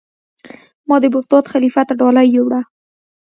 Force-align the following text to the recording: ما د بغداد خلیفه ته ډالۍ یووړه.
ما 0.87 0.95
د 1.03 1.05
بغداد 1.15 1.45
خلیفه 1.53 1.81
ته 1.87 1.93
ډالۍ 1.99 2.27
یووړه. 2.35 2.61